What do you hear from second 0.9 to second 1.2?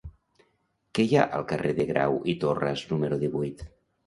Què hi